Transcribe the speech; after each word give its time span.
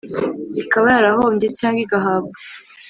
Ikaba 0.61 0.87
yarahombye 0.95 1.47
cyangwa 1.59 1.79
igahabwa 1.85 2.37